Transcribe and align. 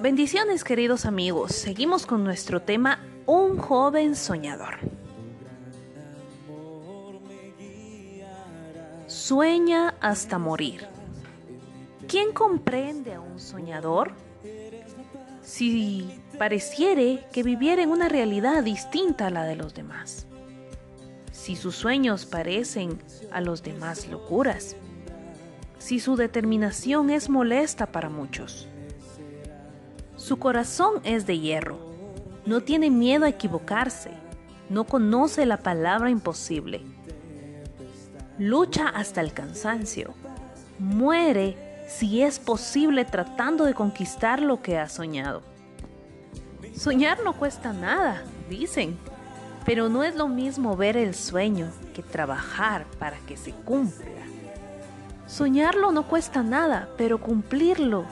Bendiciones 0.00 0.62
queridos 0.62 1.06
amigos, 1.06 1.52
seguimos 1.52 2.04
con 2.04 2.22
nuestro 2.22 2.60
tema 2.60 3.00
Un 3.24 3.56
joven 3.56 4.14
soñador. 4.14 4.74
Sueña 9.06 9.94
hasta 10.00 10.38
morir. 10.38 10.86
¿Quién 12.06 12.34
comprende 12.34 13.14
a 13.14 13.20
un 13.20 13.40
soñador? 13.40 14.12
Si 15.40 16.20
pareciere 16.38 17.26
que 17.32 17.42
viviera 17.42 17.82
en 17.82 17.88
una 17.88 18.10
realidad 18.10 18.62
distinta 18.62 19.28
a 19.28 19.30
la 19.30 19.44
de 19.44 19.56
los 19.56 19.72
demás. 19.72 20.26
Si 21.32 21.56
sus 21.56 21.74
sueños 21.74 22.26
parecen 22.26 22.98
a 23.32 23.40
los 23.40 23.62
demás 23.62 24.08
locuras. 24.08 24.76
Si 25.78 26.00
su 26.00 26.16
determinación 26.16 27.08
es 27.08 27.30
molesta 27.30 27.86
para 27.86 28.10
muchos 28.10 28.68
su 30.16 30.38
corazón 30.38 31.00
es 31.04 31.26
de 31.26 31.38
hierro. 31.38 31.78
No 32.46 32.62
tiene 32.62 32.90
miedo 32.90 33.26
a 33.26 33.28
equivocarse. 33.28 34.12
No 34.70 34.84
conoce 34.84 35.44
la 35.44 35.58
palabra 35.58 36.08
imposible. 36.08 36.80
Lucha 38.38 38.88
hasta 38.88 39.20
el 39.20 39.34
cansancio. 39.34 40.14
Muere 40.78 41.84
si 41.86 42.22
es 42.22 42.38
posible 42.38 43.04
tratando 43.04 43.66
de 43.66 43.74
conquistar 43.74 44.40
lo 44.40 44.62
que 44.62 44.78
ha 44.78 44.88
soñado. 44.88 45.42
Soñar 46.74 47.22
no 47.22 47.34
cuesta 47.34 47.72
nada, 47.72 48.22
dicen, 48.48 48.98
pero 49.64 49.88
no 49.88 50.02
es 50.02 50.16
lo 50.16 50.28
mismo 50.28 50.76
ver 50.76 50.96
el 50.96 51.14
sueño 51.14 51.70
que 51.94 52.02
trabajar 52.02 52.86
para 52.98 53.18
que 53.18 53.36
se 53.36 53.52
cumpla. 53.52 54.06
Soñarlo 55.26 55.92
no 55.92 56.08
cuesta 56.08 56.42
nada, 56.42 56.88
pero 56.96 57.20
cumplirlo 57.20 58.04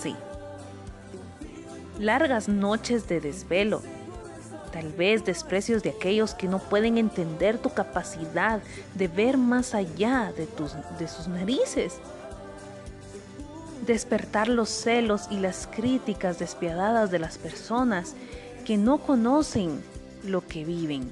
sí 0.00 0.14
largas 1.98 2.48
noches 2.48 3.08
de 3.08 3.20
desvelo, 3.20 3.82
tal 4.72 4.92
vez 4.92 5.24
desprecios 5.24 5.82
de 5.82 5.90
aquellos 5.90 6.34
que 6.34 6.48
no 6.48 6.58
pueden 6.58 6.98
entender 6.98 7.58
tu 7.58 7.70
capacidad 7.70 8.60
de 8.94 9.08
ver 9.08 9.38
más 9.38 9.74
allá 9.74 10.32
de, 10.36 10.46
tus, 10.46 10.74
de 10.98 11.08
sus 11.08 11.28
narices. 11.28 11.94
Despertar 13.86 14.48
los 14.48 14.68
celos 14.68 15.28
y 15.30 15.38
las 15.38 15.68
críticas 15.68 16.38
despiadadas 16.38 17.10
de 17.10 17.18
las 17.18 17.38
personas 17.38 18.14
que 18.64 18.76
no 18.76 18.98
conocen 18.98 19.80
lo 20.24 20.46
que 20.46 20.64
viven. 20.64 21.10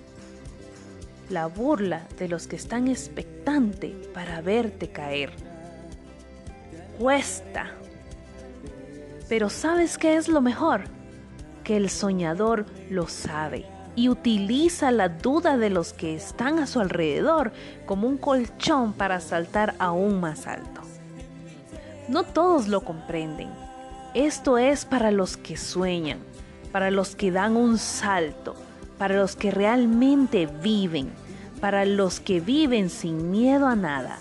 La 1.30 1.46
burla 1.46 2.06
de 2.18 2.28
los 2.28 2.46
que 2.46 2.56
están 2.56 2.88
expectante 2.88 3.94
para 4.12 4.40
verte 4.40 4.88
caer. 4.88 5.30
Cuesta 6.98 7.70
pero 9.28 9.48
¿sabes 9.50 9.98
qué 9.98 10.16
es 10.16 10.28
lo 10.28 10.40
mejor? 10.40 10.84
Que 11.62 11.76
el 11.76 11.90
soñador 11.90 12.66
lo 12.90 13.08
sabe 13.08 13.66
y 13.96 14.08
utiliza 14.08 14.90
la 14.90 15.08
duda 15.08 15.56
de 15.56 15.70
los 15.70 15.92
que 15.92 16.14
están 16.14 16.58
a 16.58 16.66
su 16.66 16.80
alrededor 16.80 17.52
como 17.86 18.08
un 18.08 18.18
colchón 18.18 18.92
para 18.92 19.20
saltar 19.20 19.74
aún 19.78 20.20
más 20.20 20.46
alto. 20.46 20.82
No 22.08 22.24
todos 22.24 22.68
lo 22.68 22.82
comprenden. 22.82 23.48
Esto 24.14 24.58
es 24.58 24.84
para 24.84 25.10
los 25.10 25.36
que 25.36 25.56
sueñan, 25.56 26.18
para 26.70 26.90
los 26.90 27.16
que 27.16 27.30
dan 27.30 27.56
un 27.56 27.78
salto, 27.78 28.54
para 28.98 29.16
los 29.16 29.36
que 29.36 29.50
realmente 29.50 30.46
viven, 30.46 31.10
para 31.60 31.84
los 31.84 32.20
que 32.20 32.40
viven 32.40 32.90
sin 32.90 33.30
miedo 33.30 33.66
a 33.66 33.74
nada, 33.74 34.18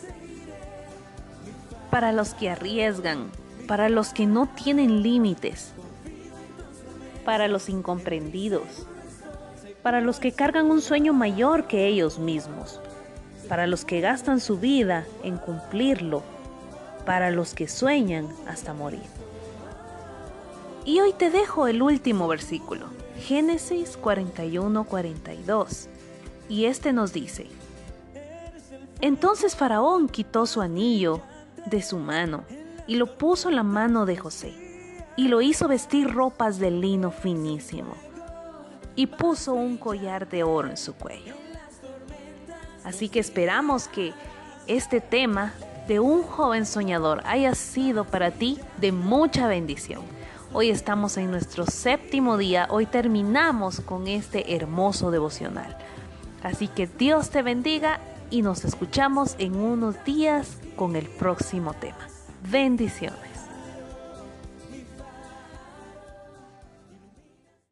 para 1.92 2.12
los 2.12 2.34
que 2.34 2.50
arriesgan, 2.50 3.30
para 3.74 3.90
los 3.90 4.14
que 4.14 4.28
no 4.28 4.46
tienen 4.46 5.02
límites, 5.02 5.72
para 7.26 7.48
los 7.48 7.70
incomprendidos, 7.70 8.86
para 9.82 10.00
los 10.00 10.20
que 10.20 10.32
cargan 10.32 10.70
un 10.70 10.80
sueño 10.80 11.12
mayor 11.12 11.66
que 11.66 11.88
ellos 11.88 12.20
mismos, 12.20 12.80
para 13.50 13.66
los 13.66 13.84
que 13.84 14.00
gastan 14.00 14.40
su 14.42 14.60
vida 14.60 15.08
en 15.24 15.38
cumplirlo, 15.38 16.22
para 17.04 17.32
los 17.32 17.56
que 17.56 17.68
sueñan 17.68 18.28
hasta 18.46 18.76
morir. 18.76 19.02
Y 20.86 21.00
hoy 21.00 21.12
te 21.12 21.32
dejo 21.32 21.66
el 21.66 21.82
último 21.82 22.28
versículo, 22.28 22.86
Génesis 23.26 24.00
41-42, 24.00 25.88
y 26.48 26.66
este 26.66 26.94
nos 26.94 27.12
dice, 27.12 27.48
Entonces 29.02 29.56
Faraón 29.56 30.10
quitó 30.10 30.46
su 30.46 30.62
anillo 30.62 31.22
de 31.66 31.82
su 31.82 31.98
mano 31.98 32.44
y 32.88 32.96
lo 32.96 33.18
puso 33.18 33.50
en 33.50 33.56
la 33.56 33.64
mano 33.64 34.06
de 34.06 34.18
José, 34.18 34.54
y 35.16 35.28
lo 35.28 35.42
hizo 35.42 35.68
vestir 35.68 36.12
ropas 36.12 36.60
de 36.60 36.72
lino 36.72 37.12
finísimo, 37.12 37.94
y 38.96 39.08
puso 39.08 39.54
un 39.54 39.78
collar 39.78 40.28
de 40.30 40.44
oro 40.44 40.70
en 40.70 40.78
su 40.78 40.94
cuello. 40.94 41.36
Así 42.84 43.10
que 43.10 43.20
esperamos 43.20 43.88
que 43.88 44.14
este 44.68 45.02
tema 45.02 45.54
de 45.88 46.00
un 46.00 46.24
joven 46.24 46.66
soñador 46.66 47.22
haya 47.26 47.56
sido 47.56 48.06
para 48.06 48.32
ti 48.32 48.60
de 48.80 48.92
mucha 48.92 49.48
bendición. 49.48 50.02
Hoy 50.54 50.70
estamos 50.70 51.18
en 51.18 51.32
nuestro 51.32 51.66
séptimo 51.66 52.38
día, 52.38 52.68
hoy 52.70 52.86
terminamos 52.86 53.82
con 53.82 54.08
este 54.08 54.56
hermoso 54.56 55.12
devocional. 55.12 55.78
Así 56.44 56.68
que 56.68 56.88
Dios 56.88 57.30
te 57.30 57.42
bendiga 57.42 58.00
y 58.30 58.42
nos 58.42 58.66
escuchamos 58.66 59.36
en 59.40 59.56
unos 59.56 60.04
días 60.06 60.58
con 60.76 60.96
el 60.96 61.08
próximo 61.08 61.74
tema. 61.74 62.13
Bendiciones. 62.50 63.33